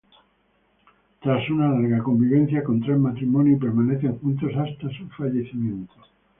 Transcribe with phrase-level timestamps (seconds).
[1.21, 5.93] Tras una larga convivencia, contraen matrimonio y permanecen juntos hasta su fallecimiento.